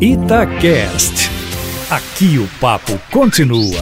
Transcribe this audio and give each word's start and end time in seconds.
Itacast. 0.00 1.28
Aqui 1.90 2.38
o 2.38 2.46
papo 2.60 2.96
continua. 3.10 3.80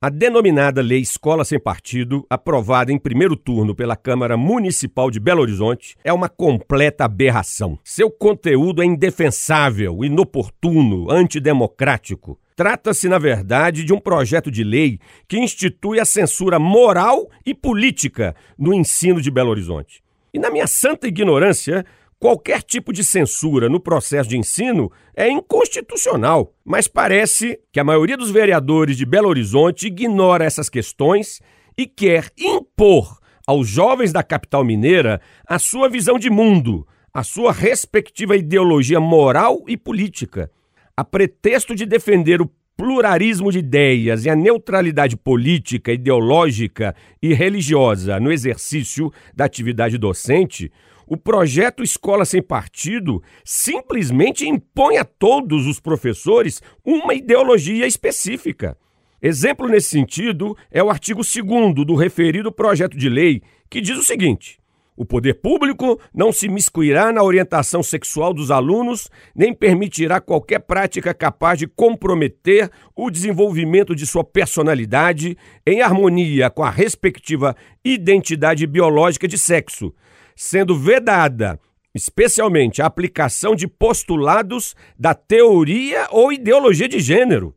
A 0.00 0.08
denominada 0.08 0.80
Lei 0.80 1.00
Escola 1.00 1.44
Sem 1.44 1.58
Partido, 1.58 2.24
aprovada 2.30 2.92
em 2.92 2.98
primeiro 2.98 3.34
turno 3.34 3.74
pela 3.74 3.96
Câmara 3.96 4.36
Municipal 4.36 5.10
de 5.10 5.18
Belo 5.18 5.42
Horizonte, 5.42 5.96
é 6.04 6.12
uma 6.12 6.28
completa 6.28 7.04
aberração. 7.04 7.76
Seu 7.82 8.08
conteúdo 8.12 8.80
é 8.80 8.86
indefensável, 8.86 10.04
inoportuno, 10.04 11.10
antidemocrático. 11.10 12.38
Trata-se, 12.54 13.08
na 13.08 13.18
verdade, 13.18 13.82
de 13.82 13.92
um 13.92 13.98
projeto 13.98 14.52
de 14.52 14.62
lei 14.62 15.00
que 15.26 15.36
institui 15.36 15.98
a 15.98 16.04
censura 16.04 16.60
moral 16.60 17.28
e 17.44 17.52
política 17.52 18.36
no 18.56 18.72
ensino 18.72 19.20
de 19.20 19.32
Belo 19.32 19.50
Horizonte. 19.50 20.00
E, 20.32 20.38
na 20.38 20.48
minha 20.48 20.68
santa 20.68 21.08
ignorância, 21.08 21.84
Qualquer 22.20 22.64
tipo 22.64 22.92
de 22.92 23.04
censura 23.04 23.68
no 23.68 23.78
processo 23.78 24.28
de 24.28 24.36
ensino 24.36 24.90
é 25.14 25.30
inconstitucional, 25.30 26.52
mas 26.64 26.88
parece 26.88 27.60
que 27.70 27.78
a 27.78 27.84
maioria 27.84 28.16
dos 28.16 28.32
vereadores 28.32 28.96
de 28.96 29.06
Belo 29.06 29.28
Horizonte 29.28 29.86
ignora 29.86 30.44
essas 30.44 30.68
questões 30.68 31.40
e 31.76 31.86
quer 31.86 32.32
impor 32.36 33.20
aos 33.46 33.68
jovens 33.68 34.12
da 34.12 34.24
capital 34.24 34.64
mineira 34.64 35.20
a 35.46 35.60
sua 35.60 35.88
visão 35.88 36.18
de 36.18 36.28
mundo, 36.28 36.84
a 37.14 37.22
sua 37.22 37.52
respectiva 37.52 38.36
ideologia 38.36 38.98
moral 38.98 39.62
e 39.68 39.76
política. 39.76 40.50
A 40.96 41.04
pretexto 41.04 41.72
de 41.72 41.86
defender 41.86 42.42
o 42.42 42.50
pluralismo 42.76 43.52
de 43.52 43.60
ideias 43.60 44.24
e 44.24 44.30
a 44.30 44.34
neutralidade 44.34 45.16
política, 45.16 45.92
ideológica 45.92 46.96
e 47.22 47.32
religiosa 47.32 48.18
no 48.18 48.32
exercício 48.32 49.12
da 49.34 49.44
atividade 49.44 49.96
docente, 49.96 50.70
o 51.08 51.16
projeto 51.16 51.82
Escola 51.82 52.24
Sem 52.24 52.42
Partido 52.42 53.22
simplesmente 53.44 54.46
impõe 54.46 54.98
a 54.98 55.04
todos 55.04 55.66
os 55.66 55.80
professores 55.80 56.60
uma 56.84 57.14
ideologia 57.14 57.86
específica. 57.86 58.76
Exemplo 59.20 59.66
nesse 59.66 59.88
sentido 59.88 60.56
é 60.70 60.82
o 60.82 60.90
artigo 60.90 61.22
2 61.22 61.86
do 61.86 61.94
referido 61.94 62.52
projeto 62.52 62.96
de 62.96 63.08
lei, 63.08 63.42
que 63.70 63.80
diz 63.80 63.96
o 63.96 64.04
seguinte: 64.04 64.60
o 64.96 65.04
poder 65.04 65.34
público 65.34 65.98
não 66.14 66.30
se 66.30 66.48
miscuirá 66.48 67.10
na 67.10 67.22
orientação 67.22 67.82
sexual 67.82 68.34
dos 68.34 68.50
alunos, 68.50 69.08
nem 69.34 69.54
permitirá 69.54 70.20
qualquer 70.20 70.58
prática 70.58 71.14
capaz 71.14 71.58
de 71.58 71.66
comprometer 71.66 72.70
o 72.94 73.10
desenvolvimento 73.10 73.94
de 73.94 74.06
sua 74.06 74.22
personalidade 74.22 75.38
em 75.66 75.80
harmonia 75.80 76.50
com 76.50 76.62
a 76.62 76.70
respectiva 76.70 77.56
identidade 77.84 78.66
biológica 78.66 79.26
de 79.26 79.38
sexo, 79.38 79.94
sendo 80.38 80.78
vedada 80.78 81.58
especialmente 81.92 82.80
a 82.80 82.86
aplicação 82.86 83.56
de 83.56 83.66
postulados 83.66 84.76
da 84.96 85.12
teoria 85.12 86.06
ou 86.12 86.32
ideologia 86.32 86.88
de 86.88 87.00
gênero. 87.00 87.56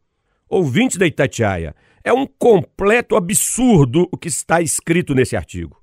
Ouvinte 0.50 0.98
da 0.98 1.06
Itatiaia, 1.06 1.76
é 2.04 2.12
um 2.12 2.26
completo 2.26 3.16
absurdo 3.16 4.10
o 4.12 4.18
que 4.18 4.28
está 4.28 4.62
escrito 4.62 5.14
nesse 5.14 5.36
artigo. 5.36 5.80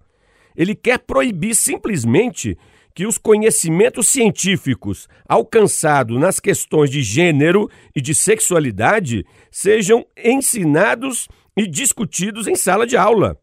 Ele 0.57 0.75
quer 0.75 0.99
proibir 0.99 1.55
simplesmente 1.55 2.59
que 2.93 3.07
os 3.07 3.17
conhecimentos 3.17 4.09
científicos 4.09 5.09
alcançados 5.29 6.19
nas 6.19 6.41
questões 6.41 6.91
de 6.91 7.01
gênero 7.01 7.71
e 7.95 8.01
de 8.01 8.13
sexualidade 8.13 9.25
sejam 9.53 10.05
ensinados 10.17 11.29
e 11.57 11.65
discutidos 11.65 12.49
em 12.49 12.57
sala 12.57 12.85
de 12.85 12.97
aula. 12.97 13.39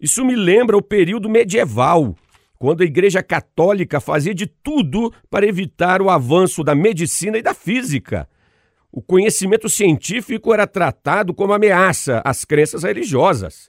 Isso 0.00 0.24
me 0.24 0.36
lembra 0.36 0.76
o 0.76 0.82
período 0.82 1.28
medieval, 1.28 2.14
quando 2.62 2.82
a 2.82 2.84
Igreja 2.84 3.24
Católica 3.24 4.00
fazia 4.00 4.32
de 4.32 4.46
tudo 4.46 5.12
para 5.28 5.44
evitar 5.44 6.00
o 6.00 6.08
avanço 6.08 6.62
da 6.62 6.76
medicina 6.76 7.36
e 7.36 7.42
da 7.42 7.52
física. 7.52 8.28
O 8.92 9.02
conhecimento 9.02 9.68
científico 9.68 10.54
era 10.54 10.64
tratado 10.64 11.34
como 11.34 11.52
ameaça 11.52 12.22
às 12.24 12.44
crenças 12.44 12.84
religiosas. 12.84 13.68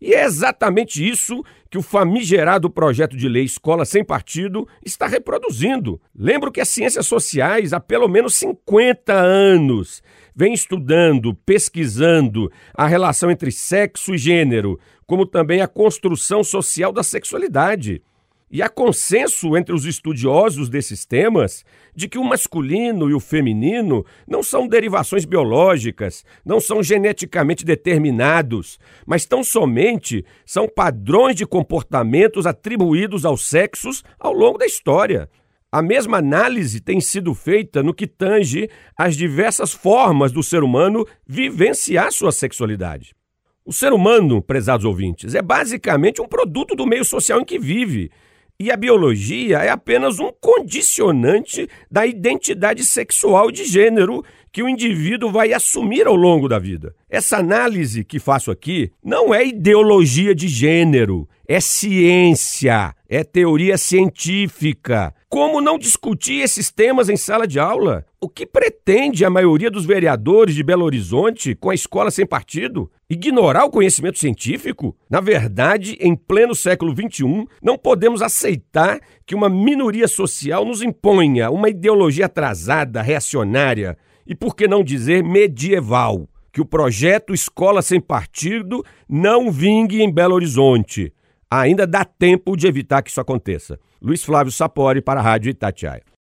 E 0.00 0.12
é 0.12 0.24
exatamente 0.24 1.08
isso 1.08 1.44
que 1.70 1.78
o 1.78 1.82
famigerado 1.82 2.68
projeto 2.68 3.16
de 3.16 3.28
lei 3.28 3.44
Escola 3.44 3.84
Sem 3.84 4.04
Partido 4.04 4.66
está 4.84 5.06
reproduzindo. 5.06 6.00
Lembro 6.12 6.50
que 6.50 6.60
as 6.60 6.68
ciências 6.68 7.06
sociais, 7.06 7.72
há 7.72 7.78
pelo 7.78 8.08
menos 8.08 8.34
50 8.34 9.12
anos, 9.12 10.02
vem 10.34 10.52
estudando, 10.52 11.36
pesquisando 11.46 12.50
a 12.74 12.88
relação 12.88 13.30
entre 13.30 13.52
sexo 13.52 14.12
e 14.12 14.18
gênero, 14.18 14.76
como 15.06 15.24
também 15.24 15.60
a 15.60 15.68
construção 15.68 16.42
social 16.42 16.90
da 16.92 17.04
sexualidade. 17.04 18.02
E 18.50 18.62
há 18.62 18.68
consenso 18.68 19.56
entre 19.56 19.74
os 19.74 19.84
estudiosos 19.84 20.68
desses 20.68 21.04
temas 21.04 21.64
de 21.94 22.08
que 22.08 22.18
o 22.18 22.24
masculino 22.24 23.10
e 23.10 23.14
o 23.14 23.20
feminino 23.20 24.04
não 24.28 24.42
são 24.42 24.68
derivações 24.68 25.24
biológicas, 25.24 26.24
não 26.44 26.60
são 26.60 26.82
geneticamente 26.82 27.64
determinados, 27.64 28.78
mas 29.06 29.26
tão 29.26 29.42
somente 29.42 30.24
são 30.46 30.68
padrões 30.68 31.34
de 31.34 31.46
comportamentos 31.46 32.46
atribuídos 32.46 33.24
aos 33.24 33.48
sexos 33.48 34.04
ao 34.18 34.32
longo 34.32 34.58
da 34.58 34.66
história. 34.66 35.28
A 35.72 35.82
mesma 35.82 36.18
análise 36.18 36.80
tem 36.80 37.00
sido 37.00 37.34
feita 37.34 37.82
no 37.82 37.92
que 37.92 38.06
tange 38.06 38.70
às 38.96 39.16
diversas 39.16 39.72
formas 39.72 40.30
do 40.30 40.40
ser 40.40 40.62
humano 40.62 41.04
vivenciar 41.26 42.12
sua 42.12 42.30
sexualidade. 42.30 43.12
O 43.64 43.72
ser 43.72 43.92
humano, 43.92 44.40
prezados 44.40 44.84
ouvintes, 44.84 45.34
é 45.34 45.42
basicamente 45.42 46.22
um 46.22 46.28
produto 46.28 46.76
do 46.76 46.86
meio 46.86 47.04
social 47.04 47.40
em 47.40 47.44
que 47.44 47.58
vive 47.58 48.12
e 48.58 48.70
a 48.70 48.76
biologia 48.76 49.58
é 49.58 49.68
apenas 49.68 50.20
um 50.20 50.30
condicionante 50.40 51.68
da 51.90 52.06
identidade 52.06 52.84
sexual 52.84 53.50
de 53.50 53.64
gênero 53.64 54.24
que 54.52 54.62
o 54.62 54.68
indivíduo 54.68 55.32
vai 55.32 55.52
assumir 55.52 56.06
ao 56.06 56.14
longo 56.14 56.48
da 56.48 56.60
vida. 56.60 56.94
Essa 57.10 57.38
análise 57.38 58.04
que 58.04 58.20
faço 58.20 58.52
aqui 58.52 58.92
não 59.02 59.34
é 59.34 59.44
ideologia 59.44 60.32
de 60.32 60.46
gênero, 60.46 61.28
é 61.48 61.58
ciência, 61.58 62.94
é 63.08 63.24
teoria 63.24 63.76
científica. 63.76 65.12
Como 65.28 65.60
não 65.60 65.76
discutir 65.76 66.40
esses 66.40 66.70
temas 66.70 67.08
em 67.08 67.16
sala 67.16 67.48
de 67.48 67.58
aula? 67.58 68.06
O 68.24 68.28
que 68.30 68.46
pretende 68.46 69.22
a 69.22 69.28
maioria 69.28 69.70
dos 69.70 69.84
vereadores 69.84 70.54
de 70.54 70.62
Belo 70.62 70.86
Horizonte 70.86 71.54
com 71.54 71.68
a 71.68 71.74
escola 71.74 72.10
sem 72.10 72.24
partido? 72.24 72.90
Ignorar 73.06 73.66
o 73.66 73.70
conhecimento 73.70 74.18
científico? 74.18 74.96
Na 75.10 75.20
verdade, 75.20 75.98
em 76.00 76.16
pleno 76.16 76.54
século 76.54 76.94
XXI, 76.94 77.46
não 77.62 77.76
podemos 77.76 78.22
aceitar 78.22 78.98
que 79.26 79.34
uma 79.34 79.50
minoria 79.50 80.08
social 80.08 80.64
nos 80.64 80.80
imponha 80.80 81.50
uma 81.50 81.68
ideologia 81.68 82.24
atrasada, 82.24 83.02
reacionária 83.02 83.94
e, 84.26 84.34
por 84.34 84.56
que 84.56 84.66
não 84.66 84.82
dizer, 84.82 85.22
medieval. 85.22 86.26
Que 86.50 86.62
o 86.62 86.64
projeto 86.64 87.34
Escola 87.34 87.82
Sem 87.82 88.00
Partido 88.00 88.82
não 89.06 89.52
vingue 89.52 90.00
em 90.00 90.10
Belo 90.10 90.34
Horizonte. 90.34 91.12
Ainda 91.50 91.86
dá 91.86 92.06
tempo 92.06 92.56
de 92.56 92.66
evitar 92.66 93.02
que 93.02 93.10
isso 93.10 93.20
aconteça. 93.20 93.78
Luiz 94.00 94.24
Flávio 94.24 94.50
Sapori 94.50 95.02
para 95.02 95.20
a 95.20 95.22
Rádio 95.22 95.50
Itatiaia. 95.50 96.13